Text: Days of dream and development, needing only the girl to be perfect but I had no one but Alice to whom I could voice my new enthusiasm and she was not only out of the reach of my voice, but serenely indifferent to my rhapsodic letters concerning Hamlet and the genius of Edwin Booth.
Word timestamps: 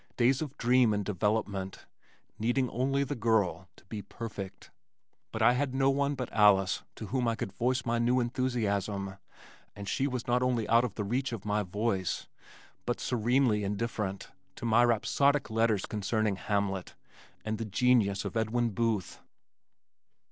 Days 0.17 0.41
of 0.41 0.57
dream 0.57 0.95
and 0.95 1.05
development, 1.05 1.85
needing 2.39 2.71
only 2.71 3.03
the 3.03 3.13
girl 3.13 3.67
to 3.75 3.85
be 3.85 4.01
perfect 4.01 4.71
but 5.31 5.43
I 5.43 5.53
had 5.53 5.75
no 5.75 5.91
one 5.91 6.15
but 6.15 6.33
Alice 6.33 6.81
to 6.95 7.05
whom 7.13 7.27
I 7.27 7.35
could 7.35 7.51
voice 7.53 7.85
my 7.85 7.99
new 7.99 8.19
enthusiasm 8.19 9.17
and 9.75 9.87
she 9.87 10.07
was 10.07 10.25
not 10.25 10.41
only 10.41 10.67
out 10.67 10.83
of 10.83 10.95
the 10.95 11.03
reach 11.03 11.31
of 11.33 11.45
my 11.45 11.61
voice, 11.61 12.25
but 12.87 12.99
serenely 12.99 13.63
indifferent 13.63 14.31
to 14.55 14.65
my 14.65 14.83
rhapsodic 14.83 15.51
letters 15.51 15.85
concerning 15.85 16.37
Hamlet 16.37 16.95
and 17.45 17.59
the 17.59 17.65
genius 17.65 18.25
of 18.25 18.35
Edwin 18.35 18.71
Booth. 18.71 19.21